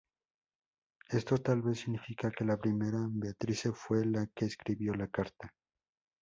[1.09, 5.53] Esto tal vez significa que la primera Beatrice fue la que escribió la carta.